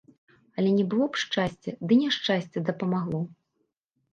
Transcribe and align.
Але 0.61 0.69
не 0.77 0.85
было 0.93 1.05
б 1.17 1.21
шчасця, 1.23 1.71
ды 1.91 1.99
няшчасце 2.01 2.57
дапамагло. 2.71 3.21